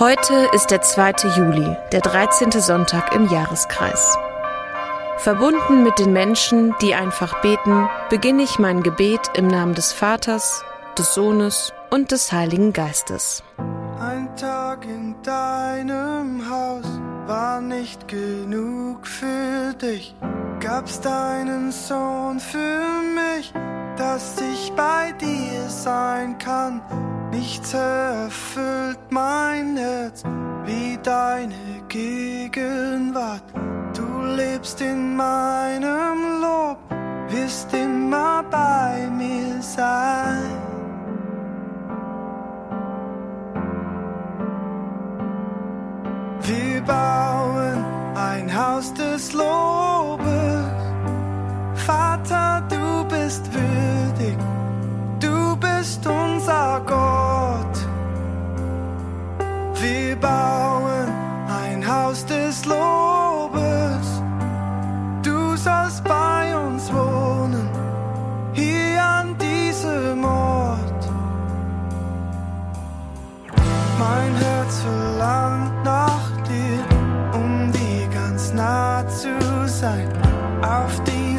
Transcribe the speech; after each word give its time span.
Heute 0.00 0.48
ist 0.54 0.70
der 0.70 0.80
2. 0.80 1.28
Juli, 1.36 1.76
der 1.92 2.00
13. 2.00 2.52
Sonntag 2.52 3.14
im 3.14 3.28
Jahreskreis. 3.28 4.16
Verbunden 5.18 5.82
mit 5.82 5.98
den 5.98 6.14
Menschen, 6.14 6.74
die 6.80 6.94
einfach 6.94 7.42
beten, 7.42 7.86
beginne 8.08 8.44
ich 8.44 8.58
mein 8.58 8.82
Gebet 8.82 9.20
im 9.34 9.46
Namen 9.46 9.74
des 9.74 9.92
Vaters, 9.92 10.64
des 10.96 11.12
Sohnes 11.12 11.74
und 11.90 12.12
des 12.12 12.32
Heiligen 12.32 12.72
Geistes. 12.72 13.42
Ein 13.98 14.34
Tag 14.36 14.86
in 14.86 15.20
deinem 15.22 16.48
Haus 16.48 16.86
war 17.26 17.60
nicht 17.60 18.08
genug 18.08 19.06
für 19.06 19.74
dich. 19.74 20.16
Gab's 20.60 21.02
deinen 21.02 21.72
Sohn 21.72 22.40
für 22.40 23.02
mich, 23.14 23.52
dass 23.98 24.40
ich 24.40 24.72
bei 24.72 25.12
dir 25.20 25.68
sein 25.68 26.38
kann 26.38 26.80
Nichts 27.30 27.74
erfüllt 27.74 28.98
mein 29.10 29.76
Herz 29.76 30.24
wie 30.64 30.98
deine 31.02 31.82
Gegenwart. 31.88 33.44
Du 33.96 34.22
lebst 34.22 34.80
in 34.80 35.14
meinem 35.14 36.40
Lob, 36.40 36.78
wirst 37.28 37.72
immer 37.72 38.42
bei 38.50 39.08
mir 39.16 39.62
sein. 39.62 40.70
Wir 46.42 46.82
sein. 80.62 81.29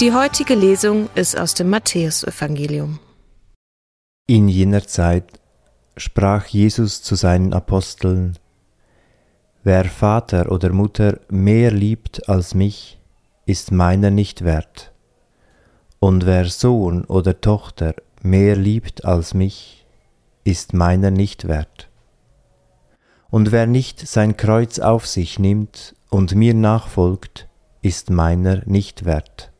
Die 0.00 0.12
heutige 0.12 0.54
Lesung 0.54 1.08
ist 1.16 1.36
aus 1.36 1.54
dem 1.54 1.70
Matthäusevangelium. 1.70 3.00
In 4.28 4.46
jener 4.46 4.86
Zeit 4.86 5.40
sprach 5.96 6.46
Jesus 6.46 7.02
zu 7.02 7.16
seinen 7.16 7.52
Aposteln, 7.52 8.38
Wer 9.64 9.86
Vater 9.86 10.52
oder 10.52 10.72
Mutter 10.72 11.18
mehr 11.28 11.72
liebt 11.72 12.28
als 12.28 12.54
mich, 12.54 13.00
ist 13.44 13.72
meiner 13.72 14.12
nicht 14.12 14.44
wert. 14.44 14.92
Und 15.98 16.26
wer 16.26 16.44
Sohn 16.44 17.04
oder 17.04 17.40
Tochter 17.40 17.96
mehr 18.22 18.54
liebt 18.54 19.04
als 19.04 19.34
mich, 19.34 19.84
ist 20.44 20.74
meiner 20.74 21.10
nicht 21.10 21.48
wert. 21.48 21.88
Und 23.30 23.50
wer 23.50 23.66
nicht 23.66 24.06
sein 24.06 24.36
Kreuz 24.36 24.78
auf 24.78 25.08
sich 25.08 25.40
nimmt 25.40 25.96
und 26.08 26.36
mir 26.36 26.54
nachfolgt, 26.54 27.48
ist 27.82 28.10
meiner 28.10 28.62
nicht 28.64 29.04
wert. 29.04 29.50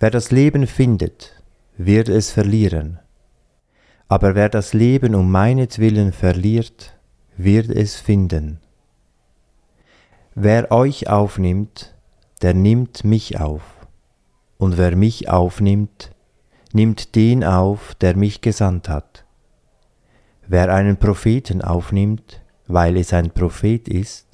Wer 0.00 0.10
das 0.10 0.30
Leben 0.30 0.68
findet, 0.68 1.42
wird 1.76 2.08
es 2.08 2.30
verlieren. 2.30 3.00
Aber 4.06 4.36
wer 4.36 4.48
das 4.48 4.72
Leben 4.72 5.16
um 5.16 5.28
meinetwillen 5.30 6.12
verliert, 6.12 6.96
wird 7.36 7.68
es 7.68 7.96
finden. 7.96 8.60
Wer 10.36 10.70
euch 10.70 11.08
aufnimmt, 11.08 11.96
der 12.42 12.54
nimmt 12.54 13.02
mich 13.02 13.40
auf. 13.40 13.62
Und 14.56 14.78
wer 14.78 14.94
mich 14.94 15.28
aufnimmt, 15.28 16.12
nimmt 16.72 17.16
den 17.16 17.42
auf, 17.42 17.96
der 17.96 18.16
mich 18.16 18.40
gesandt 18.40 18.88
hat. 18.88 19.24
Wer 20.46 20.72
einen 20.72 20.98
Propheten 20.98 21.60
aufnimmt, 21.60 22.40
weil 22.68 22.96
es 22.96 23.12
ein 23.12 23.32
Prophet 23.32 23.88
ist, 23.88 24.26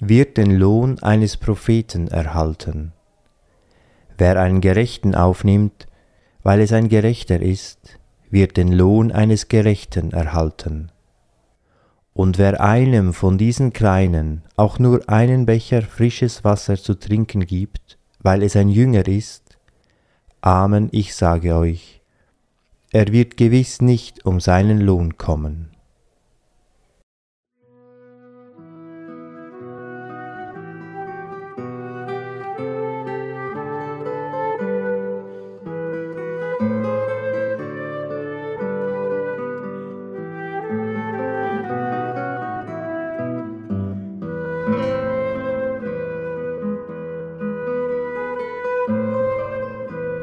wird 0.00 0.36
den 0.36 0.54
Lohn 0.54 0.98
eines 1.02 1.38
Propheten 1.38 2.08
erhalten. 2.08 2.92
Wer 4.18 4.40
einen 4.40 4.60
Gerechten 4.60 5.14
aufnimmt, 5.14 5.86
weil 6.42 6.60
es 6.60 6.72
ein 6.72 6.88
Gerechter 6.88 7.40
ist, 7.40 7.98
wird 8.30 8.56
den 8.56 8.72
Lohn 8.72 9.12
eines 9.12 9.48
Gerechten 9.48 10.12
erhalten. 10.12 10.90
Und 12.14 12.38
wer 12.38 12.62
einem 12.62 13.12
von 13.12 13.36
diesen 13.36 13.72
Kleinen 13.72 14.42
auch 14.56 14.78
nur 14.78 15.08
einen 15.08 15.44
Becher 15.44 15.82
frisches 15.82 16.44
Wasser 16.44 16.76
zu 16.76 16.94
trinken 16.94 17.46
gibt, 17.46 17.98
weil 18.20 18.42
es 18.42 18.56
ein 18.56 18.68
Jünger 18.68 19.06
ist, 19.06 19.58
Amen, 20.40 20.88
ich 20.92 21.14
sage 21.14 21.54
euch, 21.56 22.00
er 22.92 23.12
wird 23.12 23.36
gewiss 23.36 23.82
nicht 23.82 24.24
um 24.24 24.40
seinen 24.40 24.80
Lohn 24.80 25.18
kommen. 25.18 25.75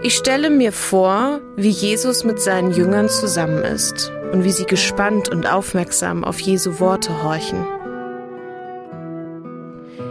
Ich 0.05 0.17
stelle 0.17 0.49
mir 0.49 0.73
vor, 0.73 1.39
wie 1.55 1.69
Jesus 1.69 2.25
mit 2.25 2.41
seinen 2.41 2.73
Jüngern 2.73 3.07
zusammen 3.07 3.63
ist 3.63 4.11
und 4.33 4.43
wie 4.43 4.51
sie 4.51 4.65
gespannt 4.65 5.29
und 5.29 5.47
aufmerksam 5.47 6.25
auf 6.25 6.41
Jesu 6.41 6.81
Worte 6.81 7.23
horchen. 7.23 7.65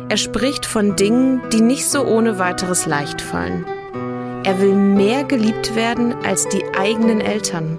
Er 0.08 0.16
spricht 0.16 0.64
von 0.64 0.96
Dingen, 0.96 1.42
die 1.52 1.60
nicht 1.60 1.90
so 1.90 2.06
ohne 2.06 2.38
weiteres 2.38 2.86
leicht 2.86 3.20
fallen. 3.20 3.66
Er 4.44 4.62
will 4.62 4.74
mehr 4.74 5.24
geliebt 5.24 5.76
werden 5.76 6.14
als 6.24 6.48
die 6.48 6.64
eigenen 6.74 7.20
Eltern. 7.20 7.78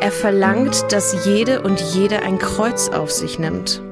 Er 0.00 0.12
verlangt, 0.12 0.90
dass 0.90 1.26
jede 1.26 1.60
und 1.60 1.82
jede 1.82 2.22
ein 2.22 2.38
Kreuz 2.38 2.88
auf 2.88 3.10
sich 3.10 3.38
nimmt. 3.38 3.82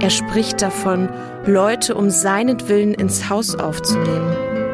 Er 0.00 0.10
spricht 0.10 0.62
davon, 0.62 1.10
Leute 1.46 1.94
um 1.94 2.10
seinetwillen 2.10 2.92
ins 2.92 3.30
Haus 3.30 3.54
aufzunehmen. 3.54 4.65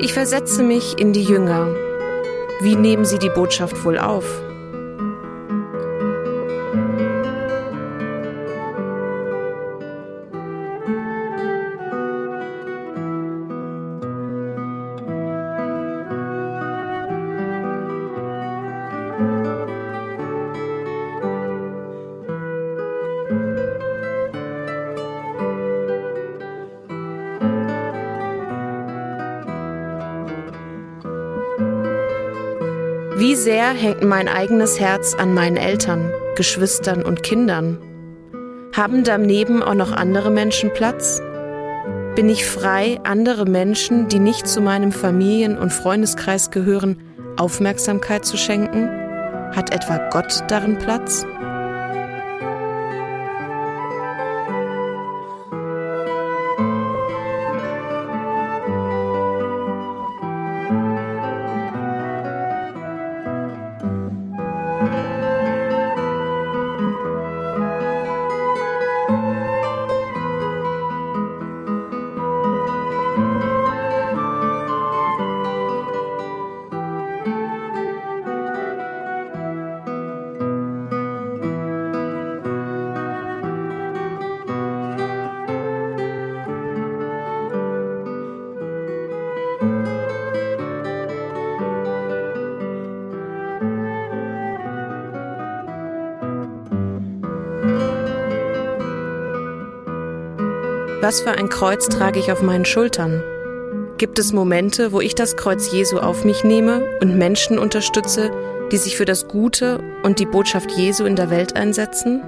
Ich 0.00 0.12
versetze 0.12 0.62
mich 0.62 0.96
in 1.00 1.12
die 1.12 1.24
Jünger. 1.24 1.74
Wie 2.60 2.76
nehmen 2.76 3.04
sie 3.04 3.18
die 3.18 3.30
Botschaft 3.30 3.84
wohl 3.84 3.98
auf? 3.98 4.24
Wie 33.18 33.34
sehr 33.34 33.70
hängt 33.70 34.04
mein 34.04 34.28
eigenes 34.28 34.78
Herz 34.78 35.14
an 35.14 35.34
meinen 35.34 35.56
Eltern, 35.56 36.12
Geschwistern 36.36 37.02
und 37.02 37.24
Kindern? 37.24 37.76
Haben 38.76 39.02
daneben 39.02 39.60
auch 39.60 39.74
noch 39.74 39.90
andere 39.90 40.30
Menschen 40.30 40.72
Platz? 40.72 41.20
Bin 42.14 42.28
ich 42.28 42.46
frei, 42.46 43.00
andere 43.02 43.44
Menschen, 43.44 44.06
die 44.06 44.20
nicht 44.20 44.46
zu 44.46 44.60
meinem 44.60 44.92
Familien- 44.92 45.58
und 45.58 45.72
Freundeskreis 45.72 46.52
gehören, 46.52 47.02
Aufmerksamkeit 47.36 48.24
zu 48.24 48.36
schenken? 48.36 48.88
Hat 49.50 49.74
etwa 49.74 49.98
Gott 50.10 50.44
darin 50.46 50.78
Platz? 50.78 51.26
Was 101.00 101.20
für 101.20 101.30
ein 101.30 101.48
Kreuz 101.48 101.88
trage 101.88 102.18
ich 102.18 102.32
auf 102.32 102.42
meinen 102.42 102.64
Schultern? 102.64 103.22
Gibt 103.98 104.18
es 104.18 104.32
Momente, 104.32 104.90
wo 104.90 105.00
ich 105.00 105.14
das 105.14 105.36
Kreuz 105.36 105.70
Jesu 105.70 105.98
auf 105.98 106.24
mich 106.24 106.42
nehme 106.42 106.82
und 107.00 107.16
Menschen 107.16 107.56
unterstütze, 107.56 108.32
die 108.72 108.78
sich 108.78 108.96
für 108.96 109.04
das 109.04 109.28
Gute 109.28 109.80
und 110.02 110.18
die 110.18 110.26
Botschaft 110.26 110.72
Jesu 110.72 111.04
in 111.04 111.14
der 111.14 111.30
Welt 111.30 111.54
einsetzen? 111.54 112.20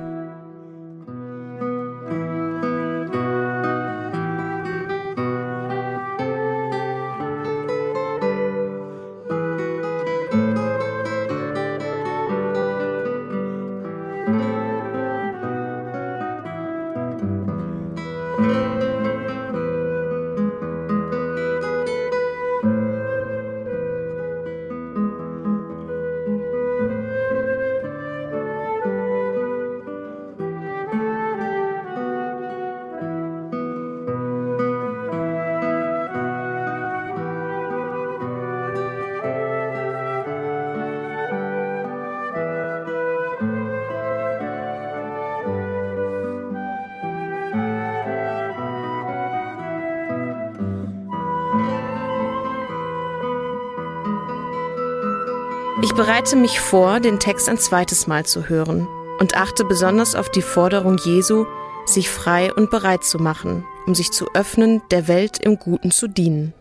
Ich 55.83 55.95
bereite 55.95 56.37
mich 56.37 56.61
vor, 56.61 57.01
den 57.01 57.19
Text 57.19 57.49
ein 57.49 57.57
zweites 57.57 58.07
Mal 58.07 58.27
zu 58.27 58.51
hören 58.51 58.87
und 59.19 59.35
achte 59.35 59.65
besonders 59.65 60.15
auf 60.15 60.31
die 60.31 60.43
Forderung 60.43 60.99
Jesu, 60.99 61.47
sich 61.87 62.11
frei 62.11 62.53
und 62.53 62.71
bereit 62.71 63.03
zu 63.03 63.19
machen, 63.19 63.65
um 63.87 63.95
sich 63.95 64.11
zu 64.13 64.27
öffnen, 64.35 64.83
der 64.91 65.09
Welt 65.09 65.39
im 65.39 65.59
Guten 65.59 65.91
zu 65.91 66.07
dienen. 66.07 66.53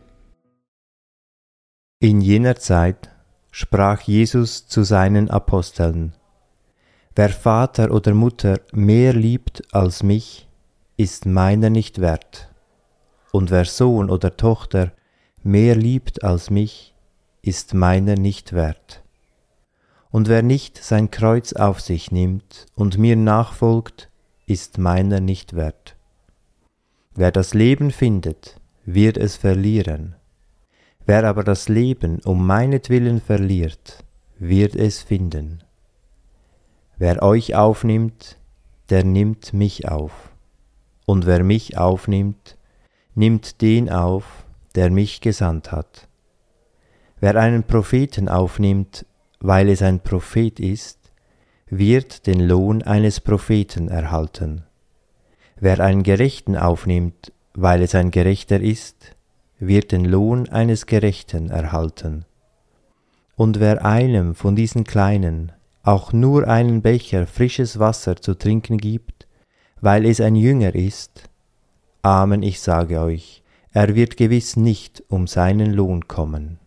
In 1.99 2.21
jener 2.21 2.55
Zeit 2.55 3.09
sprach 3.51 4.01
Jesus 4.01 4.67
zu 4.67 4.83
seinen 4.83 5.29
Aposteln, 5.29 6.13
Wer 7.13 7.29
Vater 7.29 7.91
oder 7.91 8.13
Mutter 8.13 8.61
mehr 8.71 9.11
liebt 9.11 9.73
als 9.73 10.01
mich, 10.01 10.47
ist 10.95 11.25
meiner 11.25 11.69
nicht 11.69 11.99
wert, 11.99 12.49
und 13.33 13.51
wer 13.51 13.65
Sohn 13.65 14.09
oder 14.09 14.37
Tochter 14.37 14.93
mehr 15.43 15.75
liebt 15.75 16.23
als 16.23 16.49
mich, 16.49 16.95
ist 17.41 17.73
meiner 17.73 18.15
nicht 18.15 18.53
wert. 18.53 19.03
Und 20.11 20.27
wer 20.27 20.41
nicht 20.41 20.77
sein 20.83 21.11
Kreuz 21.11 21.53
auf 21.53 21.81
sich 21.81 22.11
nimmt 22.11 22.65
und 22.75 22.97
mir 22.97 23.15
nachfolgt, 23.15 24.09
ist 24.45 24.77
meiner 24.77 25.19
nicht 25.19 25.55
wert. 25.55 25.95
Wer 27.13 27.31
das 27.31 27.53
Leben 27.53 27.91
findet, 27.91 28.59
wird 28.85 29.17
es 29.17 29.35
verlieren. 29.35 30.15
Wer 31.05 31.25
aber 31.25 31.43
das 31.43 31.69
Leben 31.69 32.19
um 32.23 32.45
meinetwillen 32.45 33.21
verliert, 33.21 34.03
wird 34.39 34.75
es 34.75 35.01
finden. 35.01 35.63
Wer 36.97 37.21
euch 37.21 37.55
aufnimmt, 37.55 38.37
der 38.89 39.03
nimmt 39.03 39.53
mich 39.53 39.87
auf. 39.87 40.31
Und 41.05 41.25
wer 41.25 41.43
mich 41.43 41.77
aufnimmt, 41.77 42.57
nimmt 43.15 43.61
den 43.61 43.89
auf, 43.89 44.45
der 44.75 44.89
mich 44.89 45.21
gesandt 45.21 45.71
hat. 45.71 46.07
Wer 47.19 47.35
einen 47.35 47.63
Propheten 47.63 48.29
aufnimmt, 48.29 49.05
weil 49.39 49.69
es 49.69 49.81
ein 49.81 49.99
Prophet 49.99 50.59
ist, 50.59 50.99
wird 51.69 52.27
den 52.27 52.47
Lohn 52.47 52.81
eines 52.81 53.19
Propheten 53.19 53.87
erhalten. 53.87 54.63
Wer 55.59 55.79
einen 55.79 56.03
Gerechten 56.03 56.57
aufnimmt, 56.57 57.31
weil 57.53 57.81
es 57.81 57.95
ein 57.95 58.11
Gerechter 58.11 58.59
ist, 58.59 59.15
wird 59.59 59.91
den 59.91 60.05
Lohn 60.05 60.47
eines 60.49 60.85
Gerechten 60.85 61.49
erhalten. 61.49 62.25
Und 63.35 63.59
wer 63.59 63.85
einem 63.85 64.35
von 64.35 64.55
diesen 64.55 64.83
Kleinen 64.83 65.51
auch 65.83 66.13
nur 66.13 66.47
einen 66.47 66.81
Becher 66.81 67.27
frisches 67.27 67.79
Wasser 67.79 68.15
zu 68.17 68.33
trinken 68.35 68.77
gibt, 68.77 69.27
weil 69.81 70.05
es 70.05 70.19
ein 70.21 70.35
Jünger 70.35 70.75
ist, 70.75 71.29
Amen, 72.01 72.43
ich 72.43 72.61
sage 72.61 73.01
euch, 73.01 73.43
er 73.71 73.95
wird 73.95 74.17
gewiss 74.17 74.55
nicht 74.55 75.03
um 75.09 75.27
seinen 75.27 75.73
Lohn 75.73 76.07
kommen. 76.07 76.59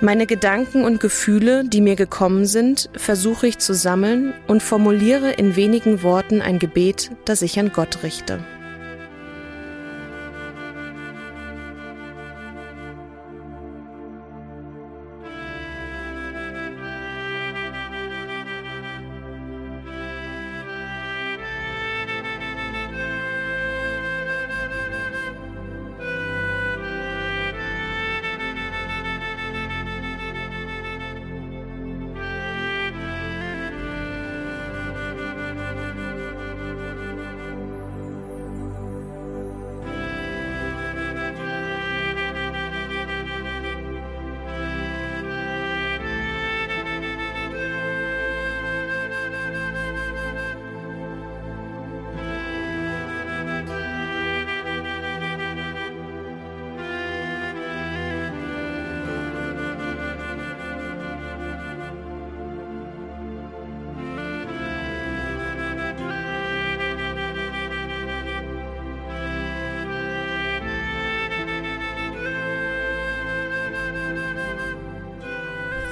Meine 0.00 0.26
Gedanken 0.26 0.84
und 0.84 1.00
Gefühle, 1.00 1.64
die 1.64 1.80
mir 1.80 1.96
gekommen 1.96 2.46
sind, 2.46 2.90
versuche 2.94 3.46
ich 3.46 3.58
zu 3.58 3.74
sammeln 3.74 4.34
und 4.46 4.62
formuliere 4.62 5.30
in 5.32 5.56
wenigen 5.56 6.02
Worten 6.02 6.42
ein 6.42 6.58
Gebet, 6.58 7.12
das 7.24 7.42
ich 7.42 7.58
an 7.58 7.72
Gott 7.72 8.02
richte. 8.02 8.40